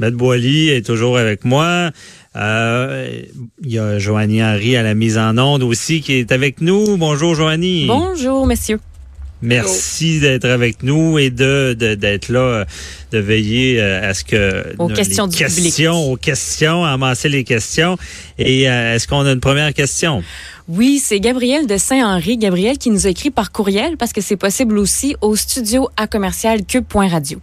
[0.00, 1.90] Maître Boily est toujours avec moi.
[2.34, 3.20] Euh,
[3.62, 6.96] il y a Joanie Henry à la mise en onde aussi qui est avec nous.
[6.96, 7.84] Bonjour Joanie.
[7.86, 8.80] Bonjour messieurs.
[9.42, 12.64] Merci d'être avec nous et de d'être là,
[13.12, 17.98] de veiller euh, à ce que aux questions du questions, aux questions, amasser les questions.
[18.38, 20.22] Et euh, est-ce qu'on a une première question?
[20.72, 22.38] Oui, c'est Gabriel de Saint-Henri.
[22.38, 26.06] Gabriel qui nous a écrit par courriel parce que c'est possible aussi au studio à
[26.06, 27.40] commercial cube.radio.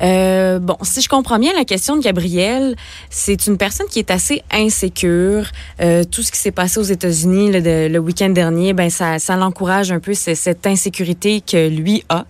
[0.00, 2.74] Euh, bon, si je comprends bien la question de Gabriel,
[3.10, 5.48] c'est une personne qui est assez insécure.
[5.82, 9.36] Euh, tout ce qui s'est passé aux États-Unis le, le week-end dernier, ben ça, ça
[9.36, 12.24] l'encourage un peu cette insécurité que lui a.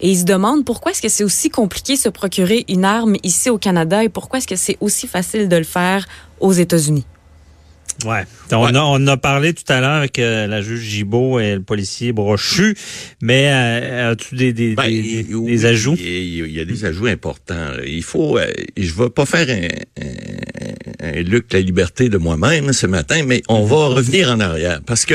[0.00, 3.14] Et il se demande pourquoi est-ce que c'est aussi compliqué de se procurer une arme
[3.22, 6.08] ici au Canada et pourquoi est-ce que c'est aussi facile de le faire
[6.40, 7.06] aux États-Unis.
[8.04, 8.24] Ouais.
[8.52, 11.62] On, A, on a parlé tout à l'heure avec euh, la juge Gibault et le
[11.62, 12.76] policier Brochu,
[13.22, 15.96] mais euh, as-tu des, des, ben, des, ajouts?
[15.98, 17.72] Il y a des ajouts importants.
[17.84, 20.25] Il faut, euh, je vais pas faire un, un,
[21.00, 25.04] un Luc la liberté de moi-même ce matin, mais on va revenir en arrière parce
[25.04, 25.14] que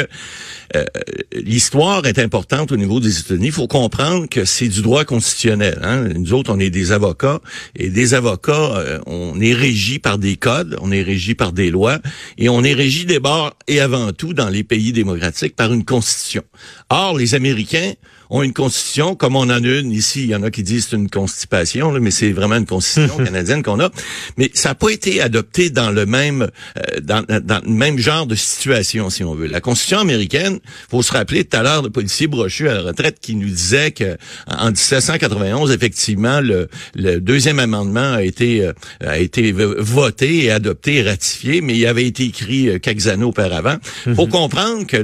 [0.75, 0.85] euh,
[1.33, 3.47] l'histoire est importante au niveau des États-Unis.
[3.47, 5.79] Il faut comprendre que c'est du droit constitutionnel.
[5.83, 6.09] Hein?
[6.15, 7.41] Nous autres, on est des avocats
[7.75, 11.69] et des avocats, euh, on est régi par des codes, on est régi par des
[11.69, 11.99] lois
[12.37, 16.43] et on est régi d'abord et avant tout dans les pays démocratiques par une constitution.
[16.89, 17.93] Or, les Américains
[18.31, 20.23] ont une constitution, comme on en a une ici.
[20.23, 23.61] Il y en a qui disent c'est une constipation, mais c'est vraiment une constitution canadienne
[23.61, 23.91] qu'on a.
[24.37, 26.43] Mais ça n'a pas été adopté dans le même
[26.77, 29.47] euh, dans, dans, le même genre de situation, si on veut.
[29.47, 30.59] La constitution américaine,
[30.89, 33.91] faut se rappeler tout à l'heure de policier Brochu à la retraite qui nous disait
[33.91, 38.73] que en 1791, effectivement, le, le deuxième amendement a été euh,
[39.05, 43.25] a été voté et adopté et ratifié, mais il avait été écrit euh, quelques années
[43.25, 43.75] auparavant.
[44.15, 44.31] Faut mhm.
[44.31, 44.97] comprendre que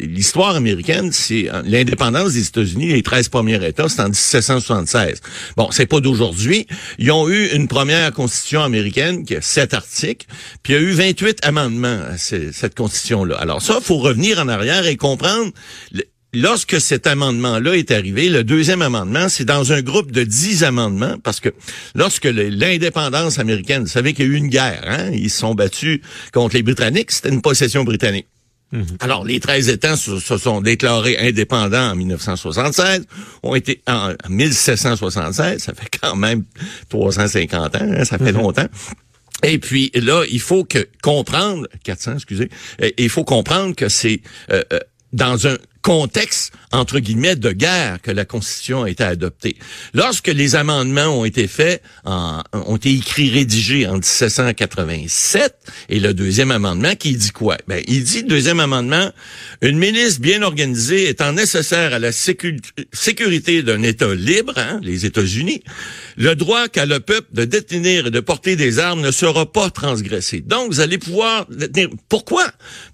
[0.00, 5.20] l'histoire américaine, c'est l'indépendance des États-Unis, les 13 premiers États, c'est en 1776.
[5.56, 6.66] Bon, c'est pas d'aujourd'hui.
[6.98, 10.26] Ils ont eu une première constitution américaine qui a sept articles,
[10.62, 13.36] puis il y a eu 28 amendements à cette constitution-là.
[13.36, 15.50] Alors ça, faut revenir en arrière et comprendre
[16.32, 21.16] lorsque cet amendement-là est arrivé, le deuxième amendement, c'est dans un groupe de dix amendements,
[21.22, 21.48] parce que
[21.94, 25.54] lorsque l'indépendance américaine, vous savez qu'il y a eu une guerre, hein, ils se sont
[25.54, 26.00] battus
[26.32, 28.26] contre les Britanniques, c'était une possession britannique.
[28.74, 28.96] Mhm.
[28.98, 33.06] Alors, les 13 États se, sont déclarés indépendants en 1976,
[33.44, 36.42] ont été en 1776, ça fait quand même
[36.88, 38.40] 350 ans, hein, ça fait mhm.
[38.40, 38.66] longtemps.
[39.44, 42.50] Et puis là, il faut que comprendre 400, excusez,
[42.98, 44.80] il faut comprendre que c'est euh, euh,
[45.12, 49.58] dans un contexte, entre guillemets, de guerre que la Constitution a été adoptée.
[49.92, 55.54] Lorsque les amendements ont été faits, ont été écrits, rédigés en 1787,
[55.90, 57.58] et le deuxième amendement qui dit quoi?
[57.68, 59.12] Ben, il dit, deuxième amendement,
[59.60, 65.62] une milice bien organisée étant nécessaire à la sécurité d'un État libre, hein, les États-Unis,
[66.16, 69.68] le droit qu'a le peuple de détenir et de porter des armes ne sera pas
[69.68, 70.40] transgressé.
[70.40, 71.90] Donc, vous allez pouvoir détenir.
[72.08, 72.50] Pourquoi?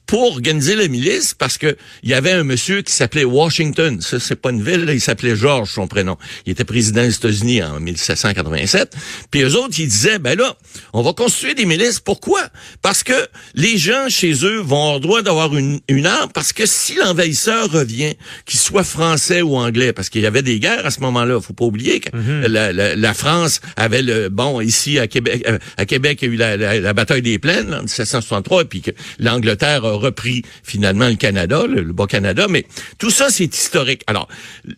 [0.07, 4.01] Pour organiser la milice, parce que il y avait un monsieur qui s'appelait Washington.
[4.01, 6.17] Ça, c'est pas une ville, il s'appelait George, son prénom.
[6.47, 8.97] Il était président des États-Unis en 1787.
[9.31, 10.57] Puis eux autres, ils disaient, ben là,
[10.93, 12.01] on va constituer des milices.
[12.01, 12.43] Pourquoi?
[12.83, 16.67] Parce que les gens chez eux vont avoir droit d'avoir une, une arme, parce que
[16.67, 18.15] si l'envahisseur revient,
[18.47, 21.53] qu'il soit français ou anglais, parce qu'il y avait des guerres à ce moment-là, faut
[21.53, 22.47] pas oublier que mhm.
[22.47, 26.81] la, France avait le, bon, ici à Québec, euh, à Québec, il y a eu
[26.83, 31.83] la, bataille des plaines en 1763, puis que l'Angleterre a repris finalement le Canada, le,
[31.83, 32.67] le Bas-Canada, mais
[32.99, 34.03] tout ça, c'est historique.
[34.07, 34.29] Alors,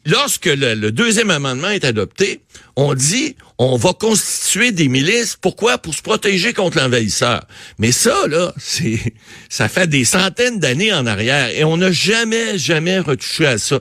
[0.06, 2.41] lorsque le, deuxième amendement est adopté,
[2.76, 5.36] on dit on va constituer des milices.
[5.41, 5.78] Pourquoi?
[5.78, 7.44] Pour se protéger contre l'envahisseur.
[7.78, 8.98] Mais ça, là, c'est
[9.48, 13.81] ça fait des centaines d'années en arrière et on n'a jamais, jamais retouché à ça.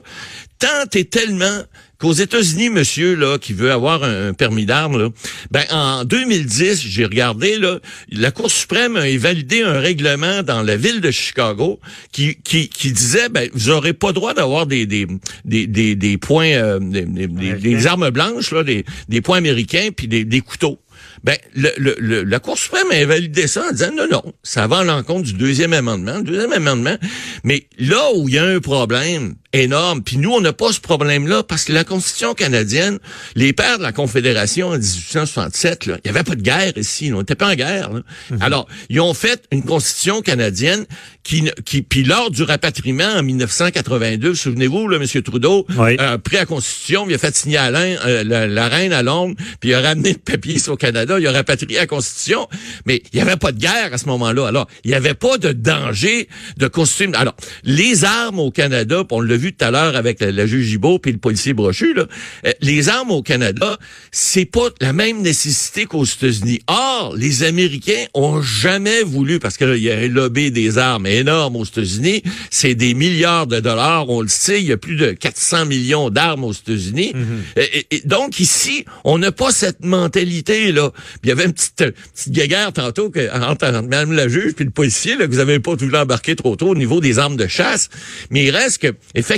[0.58, 1.62] Tant et tellement
[2.02, 5.10] qu'aux États-Unis, monsieur, là, qui veut avoir un, permis d'armes,
[5.52, 7.78] ben, en 2010, j'ai regardé, là,
[8.10, 11.78] la Cour suprême a validé un règlement dans la ville de Chicago
[12.10, 15.06] qui, qui, qui disait, ben, vous aurez pas droit d'avoir des, des,
[15.44, 20.24] des, des, des points, euh, des, armes blanches, là, des, des points américains, puis des,
[20.24, 20.80] des couteaux.
[21.22, 24.78] Ben, le, le, la Cour suprême a validé ça en disant non, non, ça va
[24.78, 26.16] à l'encontre du deuxième amendement.
[26.16, 26.96] Le deuxième amendement,
[27.44, 30.02] mais là où il y a un problème, énorme.
[30.02, 32.98] Puis nous, on n'a pas ce problème-là parce que la Constitution canadienne,
[33.34, 37.12] les pères de la Confédération en 1867, il n'y avait pas de guerre ici.
[37.14, 37.90] On n'était pas en guerre.
[38.30, 38.38] Mhm.
[38.40, 40.86] Alors, ils ont fait une Constitution canadienne
[41.22, 45.22] qui, qui puis lors du rapatriement en 1982, souvenez-vous, là, M.
[45.22, 45.66] Trudeau
[45.98, 49.70] a pris la Constitution, il a fait signer Alain, euh, la, reine à Londres, puis
[49.70, 52.48] il a ramené le papier au Canada, il a rapatrié la Constitution,
[52.86, 54.46] mais il n'y avait pas de guerre à ce moment-là.
[54.46, 57.10] Alors, il n'y avait pas de danger de constituer.
[57.14, 57.34] Alors,
[57.64, 61.12] les armes au Canada, on l'a vu tout à l'heure avec la, juge Gibault puis
[61.12, 62.06] le policier Brochu, là,
[62.46, 63.78] euh, les armes au Canada,
[64.10, 66.60] c'est pas la même nécessité qu'aux États-Unis.
[66.66, 71.56] Or, les Américains ont jamais voulu, parce qu'il y a un lobby des armes énorme
[71.56, 75.12] aux États-Unis, c'est des milliards de dollars, on le sait, il y a plus de
[75.12, 77.12] 400 millions d'armes aux États-Unis.
[77.14, 77.42] Mhm.
[77.90, 80.90] et, donc ici, on n'a pas cette mentalité là.
[81.22, 84.70] il y avait une petite, petite guéguerre tantôt que, entre, Mme la juge puis le
[84.70, 87.46] policier là, que vous avez pas tout embarqué trop tôt au niveau des armes de
[87.46, 87.88] chasse.
[88.30, 89.31] Mais il reste que effectivement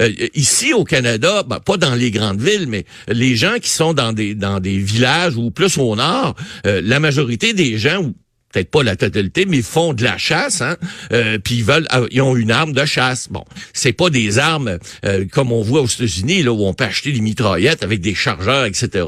[0.00, 3.94] euh, ici au Canada, ben, pas dans les grandes villes, mais les gens qui sont
[3.94, 6.34] dans des dans des villages ou plus au nord,
[6.66, 8.12] euh, la majorité des gens
[8.52, 10.76] peut-être pas la totalité, mais font de la chasse, hein,
[11.12, 13.28] euh, puis ils veulent, ils ont une arme de chasse.
[13.30, 16.84] Bon, c'est pas des armes euh, comme on voit aux États-Unis là où on peut
[16.84, 19.06] acheter des mitraillettes avec des chargeurs, etc.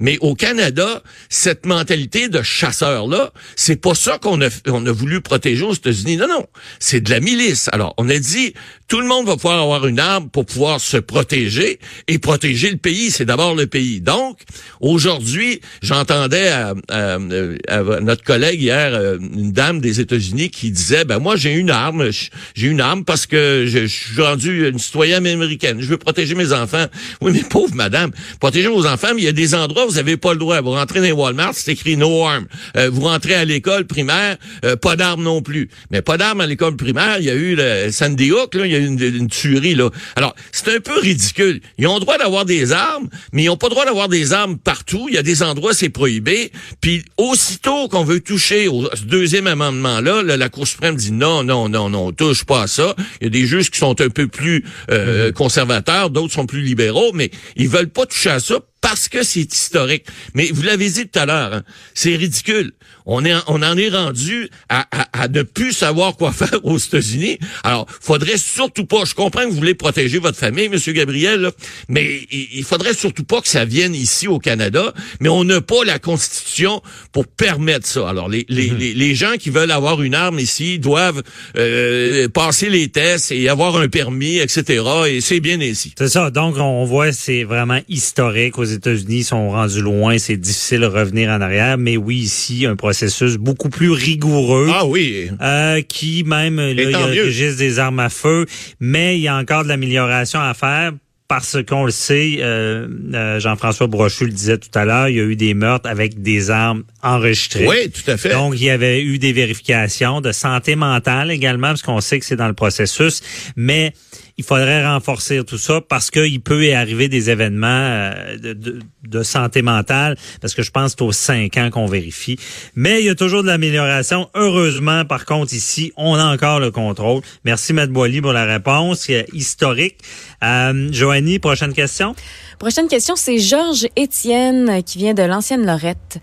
[0.00, 4.92] Mais au Canada, cette mentalité de chasseur là, c'est pas ça qu'on a, on a
[4.92, 6.16] voulu protéger aux États-Unis.
[6.16, 6.46] Non, non,
[6.78, 7.68] c'est de la milice.
[7.72, 8.54] Alors, on a dit
[8.88, 11.78] tout le monde va pouvoir avoir une arme pour pouvoir se protéger
[12.08, 13.10] et protéger le pays.
[13.10, 14.02] C'est d'abord le pays.
[14.02, 14.38] Donc,
[14.80, 21.18] aujourd'hui, j'entendais à, à, notre collègue hier, euh, une dame des États-Unis qui disait, ben
[21.18, 22.10] moi j'ai une arme,
[22.54, 25.80] j'ai une arme parce que je, suis rendu une citoyenne américaine.
[25.80, 26.86] Je veux protéger mes enfants.
[27.20, 29.96] Oui, mais pauvre madame, protéger vos enfants, mais il y a des endroits où vous
[29.96, 30.60] n'avez pas le droit.
[30.60, 32.46] Vous rentrez dans Walmart, c'est écrit no arm.
[32.76, 35.68] Euh, vous rentrez à l'école primaire, euh, pas d'arme non plus.
[35.90, 37.16] Mais pas d'arme à l'école primaire.
[37.18, 39.90] Il y a eu le Sandy Hook, là, il y a une, une tuerie, là.
[40.16, 41.60] Alors, c'est un peu ridicule.
[41.78, 44.32] Ils ont le droit d'avoir des armes, mais ils n'ont pas le droit d'avoir des
[44.32, 45.06] armes partout.
[45.08, 46.52] Il y a des endroits, c'est prohibé.
[46.80, 51.90] Puis, aussitôt qu'on veut toucher au deuxième amendement-là, la Cour suprême dit non, non, non,
[51.90, 52.94] non, on touche pas à ça.
[53.20, 55.32] Il y a des juges qui sont un peu plus euh, mm-hmm.
[55.32, 59.54] conservateurs, d'autres sont plus libéraux, mais ils veulent pas toucher à ça parce que c'est
[59.54, 60.04] historique.
[60.34, 61.62] Mais vous l'avez dit tout à l'heure, hein,
[61.94, 62.72] c'est ridicule.
[63.06, 66.78] On est, on en est rendu à, à, à, ne plus savoir quoi faire aux
[66.78, 67.38] États-Unis.
[67.64, 69.04] Alors, faudrait surtout pas.
[69.04, 71.50] Je comprends que vous voulez protéger votre famille, Monsieur Gabriel,
[71.88, 74.92] mais il, faudrait surtout pas que ça vienne ici au Canada.
[75.20, 76.82] Mais on n'a pas la Constitution
[77.12, 78.08] pour permettre ça.
[78.08, 78.78] Alors, les, les, mhm.
[78.78, 81.22] les, les, gens qui veulent avoir une arme ici doivent
[81.56, 84.84] euh, passer les tests et avoir un permis, etc.
[85.08, 85.94] Et c'est bien ici.
[85.96, 86.30] C'est ça.
[86.30, 91.30] Donc, on voit, c'est vraiment historique aux États-Unis sont rendus loin, c'est difficile de revenir
[91.30, 94.68] en arrière, mais oui, ici, un processus beaucoup plus rigoureux.
[94.72, 95.30] Ah oui.
[95.40, 98.46] Euh, qui même, là, il y a des armes à feu,
[98.80, 100.92] mais il y a encore de l'amélioration à faire
[101.32, 105.20] parce qu'on le sait, euh, euh, Jean-François Brochu le disait tout à l'heure, il y
[105.20, 107.66] a eu des meurtres avec des armes enregistrées.
[107.66, 108.30] Oui, tout à fait.
[108.30, 112.24] Donc, il y avait eu des vérifications de santé mentale également, parce qu'on sait que
[112.24, 113.22] c'est dans le processus.
[113.56, 113.92] Mais
[114.38, 119.22] il faudrait renforcer tout ça parce qu'il peut y arriver des événements euh, de, de,
[119.22, 122.38] santé mentale, parce que je pense que c'est aux cinq ans qu'on vérifie.
[122.74, 124.28] Mais il y a toujours de l'amélioration.
[124.34, 127.22] Heureusement, par contre, ici, on a encore le contrôle.
[127.44, 129.98] Merci, Matt Boily, pour la réponse historique.
[130.42, 132.14] Euh, Joanie, prochaine question?
[132.58, 136.20] Prochaine question, c'est Georges Étienne qui vient de l'ancienne Lorette.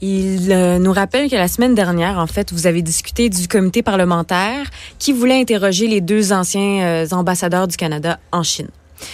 [0.00, 3.82] Il euh, nous rappelle que la semaine dernière, en fait, vous avez discuté du comité
[3.82, 4.66] parlementaire
[4.98, 8.68] qui voulait interroger les deux anciens euh, ambassadeurs du Canada en Chine.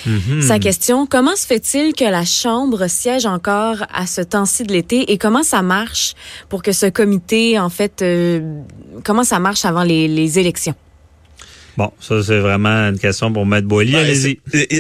[0.06, 0.42] Mm-hmm.
[0.42, 5.12] Sa question, comment se fait-il que la Chambre siège encore à ce temps-ci de l'été
[5.12, 6.14] et comment ça marche
[6.48, 8.60] pour que ce comité, en fait, euh,
[9.04, 10.75] comment ça marche avant les, les élections?
[11.76, 13.93] Bon, ça c'est vraiment une question pour Maître Boily.
[13.93, 14.38] Ben, Allez-y.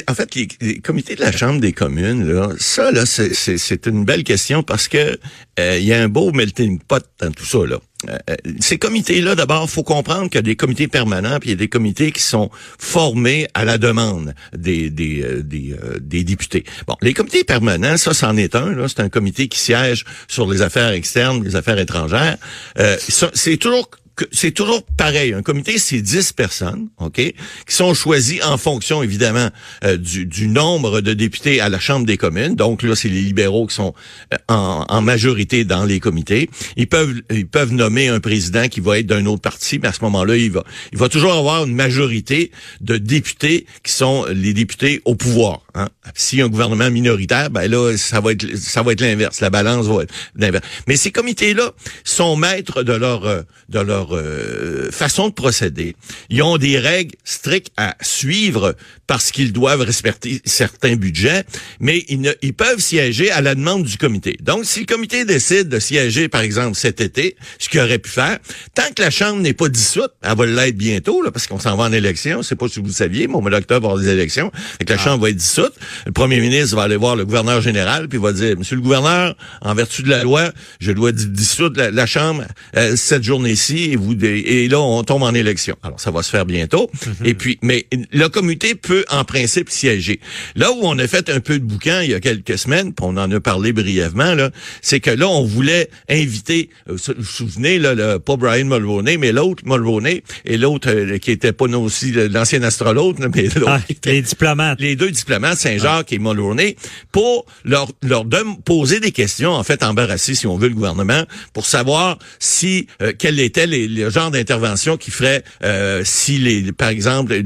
[0.08, 4.22] En fait, les, comités de la Chambre des communes, là, ça là, c'est une belle
[4.22, 5.18] question parce que
[5.58, 7.78] euh, il y a un beau melting pot dans tout ça là.
[8.08, 11.52] Euh, euh, ces comités-là, d'abord, faut comprendre qu'il y a des comités permanents, puis il
[11.52, 16.64] y a des comités qui sont formés à la demande des des, des, des députés.
[16.86, 18.74] Bon, les comités permanents, ça, c'en est un.
[18.74, 22.36] Là, c'est un comité qui siège sur les affaires externes, les affaires étrangères.
[22.76, 23.88] c'est toujours
[24.32, 25.32] c'est toujours pareil.
[25.32, 27.34] Un comité, c'est 10 personnes, OK, qui
[27.68, 29.48] sont choisies en fonction, évidemment,
[29.84, 32.54] euh, du, du, nombre de députés à la Chambre des communes.
[32.54, 33.94] Donc là, c'est les libéraux qui sont
[34.32, 36.48] euh, en, majorité dans les comités.
[36.76, 39.92] Ils peuvent ils peuvent nommer un président qui va être d'un autre parti, mais à
[39.92, 44.54] ce moment-là, il va il va toujours avoir une majorité de députés qui sont les
[44.54, 45.62] députés au pouvoir.
[45.74, 45.88] Hein.
[46.14, 49.40] S'il y a un gouvernement minoritaire, ben là, ça va être ça va être l'inverse.
[49.40, 50.64] La balance va être l'inverse.
[50.86, 51.72] Mais ces comités-là
[52.04, 55.96] sont maîtres de leur euh, de leur euh, façon de procéder.
[56.30, 61.44] Ils ont des règles strictes à suivre parce qu'ils doivent respecter certains budgets,
[61.80, 64.36] mais ils, ne, ils peuvent siéger à la demande du comité.
[64.40, 68.10] Donc, si le comité décide de siéger, par exemple, cet été, ce qu'il aurait pu
[68.10, 68.38] faire,
[68.74, 71.76] tant que la Chambre n'est pas dissoute, elle va l'être bientôt, là, parce qu'on s'en
[71.76, 73.90] va en élection, je sais pas si vous le saviez, mais au mois d'octobre, y
[73.90, 75.04] avoir des élections, et que la ah.
[75.04, 75.74] Chambre va être dissoute,
[76.06, 78.82] le premier ministre va aller voir le gouverneur général, puis il va dire, Monsieur le
[78.82, 82.44] gouverneur, en vertu de la loi, je dois dissoudre la, Chambre
[82.76, 85.76] euh, cette journée-ci, et vous et là on tombe en élection.
[85.82, 86.90] Alors ça va se faire bientôt.
[87.06, 87.14] Mhm.
[87.26, 90.20] Et puis, mais le comité peut en principe siéger.
[90.56, 93.06] Là où on a fait un peu de boucan il y a quelques semaines, puis
[93.08, 94.50] on en a parlé brièvement là,
[94.82, 99.16] c'est que là on voulait inviter, euh, vous vous souvenez là, le, pas Brian Mulroney,
[99.16, 103.64] mais l'autre Mulroney et l'autre euh, qui était pas non aussi l'ancien astronaute, mais l'autre
[103.68, 104.80] Ah, était- les diplomates.
[104.80, 106.76] les deux diplomates, Saint-Jacques et Mulroney,
[107.12, 111.24] pour leur, leur dem- poser des questions, en fait, embarrasser, si on veut, le gouvernement,
[111.52, 116.72] pour savoir si, euh, quel était les, le genre d'intervention qui ferait euh, si, les,
[116.72, 117.42] par exemple, euh,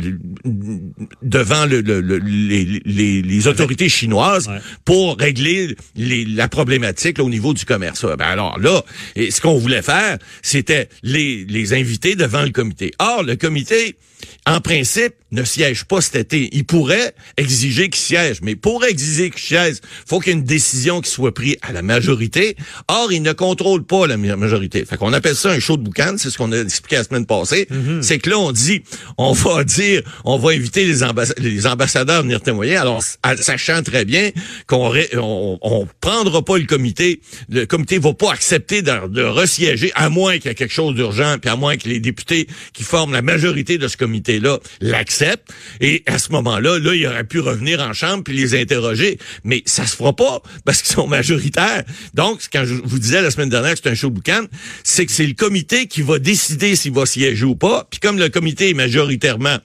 [1.23, 4.59] devant le, le- le- les, les- les autorités chinoises Ouais.
[4.85, 8.05] pour régler les- la problématique là, au niveau du commerce.
[8.05, 8.83] Ben alors là,
[9.17, 12.93] et ce qu'on voulait faire, c'était les, les inviter devant le comité.
[12.99, 13.97] Or, le comité,
[14.47, 16.49] en principe, ne siège pas cet été.
[16.53, 20.45] Il pourrait exiger qu'il siège, mais pour exiger qu'il siège, faut qu'il y ait une
[20.45, 22.57] décision qui soit prise à la majorité.
[22.89, 24.87] Or, il ne contrôle pas la ma- majorité.
[24.87, 27.27] Fait qu'on appelle ça un show de boucan, c'est ce qu'on a expliqué la semaine
[27.27, 27.69] passée.
[28.01, 28.83] C'est que là, on dit,
[29.19, 33.03] on va dire, on va inviter les, ambass- les ambassadeurs à venir témoigner, alors
[33.39, 34.31] sachant très bien
[34.67, 37.21] qu'on ré- on, on prendra pas le comité,
[37.51, 40.95] le comité va pas accepter de, de resiéger, à moins qu'il y ait quelque chose
[40.95, 45.53] d'urgent, puis à moins que les députés qui forment la majorité de ce comité-là l'acceptent.
[45.81, 49.19] Et à ce moment-là, là, il aurait pu revenir en chambre puis les interroger.
[49.45, 51.85] Mais ça se fera pas parce qu'ils sont majoritaires.
[52.15, 54.45] Donc, quand je vous disais la semaine dernière que c'est un show boucan,
[54.83, 57.87] c'est que c'est le comité qui va décider s'il va siéger ou pas.
[57.91, 59.59] Puis comme le comité est majoritairement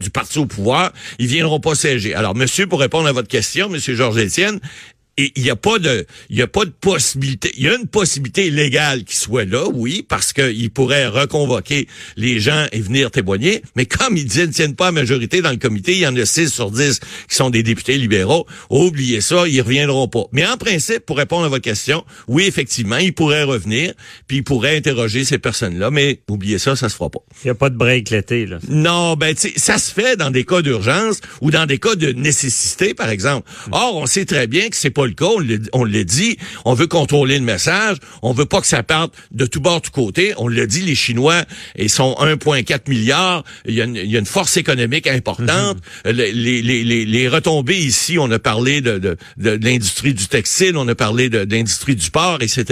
[0.00, 2.14] du parti au pouvoir, ils viendront pas siéger.
[2.14, 5.78] Alors, monsieur, pour répondre à votre question, monsieur Georges Étienne, et il n'y a pas
[5.78, 7.52] de, il y a pas de possibilité.
[7.56, 12.40] Il y a une possibilité légale qui soit là, oui, parce qu'il pourrait reconvoquer les
[12.40, 13.62] gens et venir témoigner.
[13.76, 16.24] Mais comme ils ne tiennent pas à majorité dans le comité, il y en a
[16.24, 18.46] 6 sur 10 qui sont des députés libéraux.
[18.70, 20.24] Oubliez ça, ils reviendront pas.
[20.32, 23.92] Mais en principe, pour répondre à votre question, oui, effectivement, ils pourraient revenir,
[24.26, 25.90] puis ils pourraient interroger ces personnes-là.
[25.90, 27.20] Mais oubliez ça, ça se fera pas.
[27.44, 28.58] Il n'y a pas de break l'été, là.
[28.68, 31.94] Non, ben tu sais, ça se fait dans des cas d'urgence ou dans des cas
[31.96, 33.48] de nécessité, par exemple.
[33.70, 35.26] Or, on sait très bien que c'est pas le cas.
[35.72, 36.36] On l'a dit.
[36.64, 37.96] On veut contrôler le message.
[38.22, 40.34] On veut pas que ça parte de tout bord, tout côté.
[40.38, 40.82] On l'a dit.
[40.82, 41.42] Les Chinois,
[41.78, 43.44] ils sont 1,4 milliard.
[43.66, 45.78] Il y, a une, il y a une force économique importante.
[46.04, 50.14] Les, les, les, les- les retombées ici, on a parlé de, de, de, de l'industrie
[50.14, 52.64] du textile, on a parlé de, l'industrie du port, etc.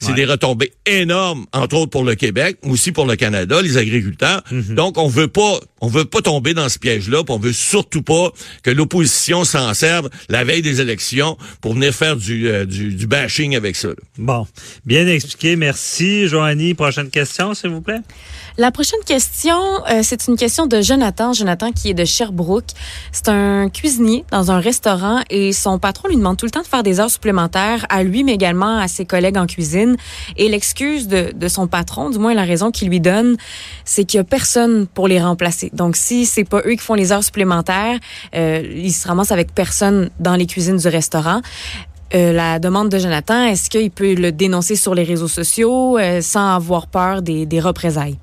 [0.00, 0.14] C'est Ouais.
[0.14, 4.42] des retombées énormes, entre autres pour le Québec, mais aussi pour le Canada, les agriculteurs.
[4.50, 4.74] Mhm.
[4.74, 8.00] Donc, on veut pas, on veut pas tomber dans ce piège-là, puis on veut surtout
[8.00, 13.06] pas que l'opposition s'en serve la veille des élections pour venir faire du, euh, du,
[13.06, 13.90] bashing avec ça.
[14.16, 14.46] Bon,
[14.86, 15.56] bien expliqué.
[15.56, 16.72] Merci, Joanie.
[16.72, 18.00] Prochaine question, s'il vous plaît.
[18.56, 19.58] La prochaine question,
[19.90, 21.32] euh, c'est une question de Jonathan.
[21.32, 22.68] Jonathan qui est de Sherbrooke.
[23.10, 26.66] C'est un cuisinier dans un restaurant et son patron lui demande tout le temps de
[26.68, 29.96] faire des heures supplémentaires à lui, mais également à ses collègues en cuisine.
[30.36, 33.36] Et l'excuse de, de son patron, du moins la raison qu'il lui donne,
[33.84, 35.70] c'est qu'il y a personne pour les remplacer.
[35.72, 37.98] Donc si c'est pas eux qui font les heures supplémentaires,
[38.36, 41.40] euh, ils se ramassent avec personne dans les cuisines du restaurant.
[42.14, 46.20] Euh, la demande de Jonathan, est-ce qu'il peut le dénoncer sur les réseaux sociaux euh,
[46.20, 48.16] sans avoir peur des, des représailles?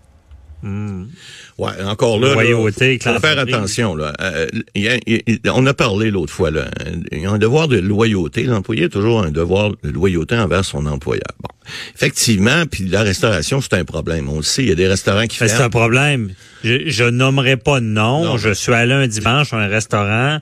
[0.64, 3.96] Ouais, encore là, Loyauté, faut faire attention.
[3.96, 4.14] Là.
[4.22, 6.50] Euh, il y a- il y a- on a parlé l'autre fois.
[6.52, 6.66] Là,
[7.12, 8.44] il y a un devoir de loyauté.
[8.44, 11.22] L'employé a toujours un devoir de loyauté envers son employeur.
[11.42, 11.50] Bon,
[11.96, 14.30] effectivement, puis la restauration, c'est un problème.
[14.30, 15.70] On le sait, il y a des restaurants qui Ben, C'est un ferment.
[15.72, 16.32] problème.
[16.64, 18.24] Je, je nommerai pas de nom.
[18.26, 18.38] Non.
[18.38, 20.40] Je suis allé un dimanche à un restaurant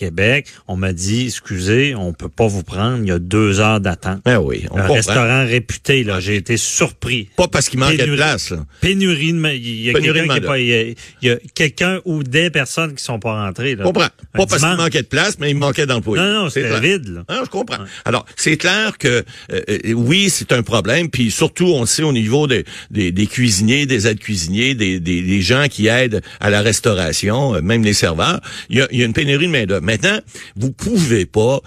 [0.00, 0.46] Québec.
[0.66, 2.98] On m'a dit, excusez, on peut pas vous prendre.
[3.02, 4.22] Il y a deux heures d'attente.
[4.24, 4.94] Ben oui, on Un comprend.
[4.94, 6.20] restaurant réputé, là.
[6.20, 7.28] J'ai été surpris.
[7.36, 8.50] Pas parce qu'il manquait de place.
[8.50, 8.64] Là.
[8.80, 10.46] Pénurie de, il y a quelqu'un qui est main-d'œuvre.
[10.46, 13.74] pas, il y a, il y a quelqu'un ou des personnes qui sont pas rentrées,
[13.76, 13.82] là.
[13.82, 14.04] Je comprends.
[14.04, 16.22] Un Pas parce qu'il manquait de place, mais il manquait d'employés.
[16.24, 17.24] Non, non, C'est c'était vide, là.
[17.28, 17.84] Ah, je comprends.
[18.06, 19.08] Alors, c'est clair que
[19.52, 23.12] euh, euh, oui, c'est un problème, puis surtout, on le sait au niveau des, des,
[23.12, 27.84] des cuisiniers, des aides-cuisiniers, des, des, des gens qui aident à la restauration, euh, même
[27.84, 28.40] les serveurs,
[28.70, 29.82] il y a, il y a une pénurie de main-d'œuvre.
[29.90, 30.20] Maintenant,
[30.54, 31.60] vous pouvez pas,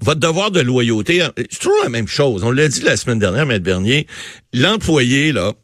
[0.00, 2.44] votre devoir de loyauté, hein, c'est toujours la même chose.
[2.44, 4.06] On l'a dit la semaine dernière, Maître Bernier,
[4.52, 5.54] l'employé, là,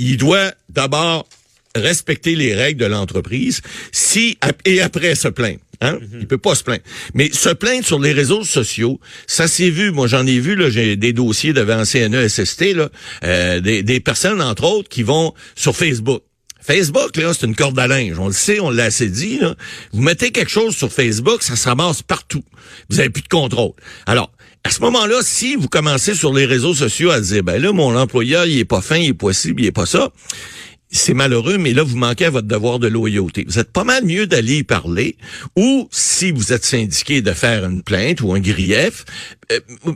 [0.00, 1.28] il doit d'abord
[1.76, 3.60] respecter les règles de l'entreprise
[3.92, 5.60] si et après se plaindre.
[5.80, 6.00] Hein?
[6.18, 6.82] Il peut pas se plaindre.
[7.14, 9.92] Mais se plaindre sur les réseaux sociaux, ça s'est vu.
[9.92, 12.88] Moi, j'en ai vu, là, j'ai des dossiers devant CNESST, là,
[13.22, 16.22] euh, des, des personnes, entre autres, qui vont sur Facebook.
[16.62, 18.18] Facebook, là, c'est une corde à linge.
[18.18, 19.40] On le sait, on l'a assez dit.
[19.92, 22.44] Vous mettez quelque chose sur Facebook, ça se partout.
[22.88, 23.72] Vous avez plus de contrôle.
[24.06, 24.30] Alors,
[24.64, 27.96] à ce moment-là, si vous commencez sur les réseaux sociaux à dire, ben là, mon
[27.96, 30.12] employeur, il est pas fin, il est pas ci, il est pas ça,
[30.92, 33.44] c'est malheureux, mais là, vous manquez à votre devoir de loyauté.
[33.48, 35.16] Vous êtes pas mal mieux d'aller y parler,
[35.56, 39.04] ou si vous êtes syndiqué, de faire une plainte ou un grief,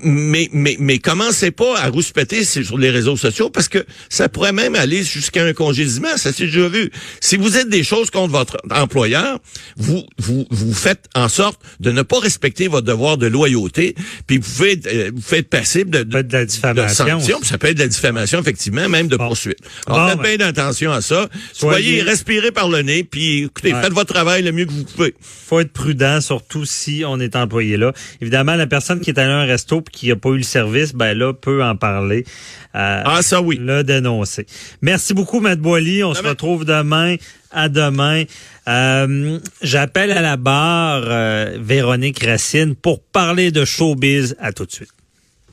[0.03, 4.53] mais, mais, mais commencez pas à rouspéter sur les réseaux sociaux parce que ça pourrait
[4.53, 6.17] même aller jusqu'à un congédiement.
[6.17, 6.91] Ça s'est déjà vu.
[7.21, 9.39] Si vous êtes des choses contre votre employeur,
[9.77, 13.95] vous, vous, vous faites en sorte de ne pas respecter votre devoir de loyauté,
[14.27, 17.07] puis vous faites, euh, vous faites passible de, de, de la diffamation.
[17.21, 19.59] sanctions, ça peut être de la diffamation, effectivement, même de poursuite.
[19.87, 21.29] Alors, faites bien attention à ça.
[21.53, 25.15] Soyez, respirez par le nez, puis écoutez, faites votre travail le mieux que vous pouvez.
[25.21, 27.93] faut être prudent, surtout si on est employé là.
[28.21, 30.93] Évidemment, la personne qui est allée à resto et qui n'a pas eu le service,
[30.95, 32.25] ben là, peut en parler.
[32.75, 33.59] Euh, ah, ça oui.
[33.61, 34.47] Le dénoncer.
[34.83, 36.05] Merci beaucoup, Matt Boily.
[36.05, 37.17] On se retrouve demain.
[37.51, 38.25] À demain.
[38.69, 44.37] Euh, J'appelle à la barre euh, Véronique Racine pour parler de showbiz.
[44.41, 44.96] À tout de suite.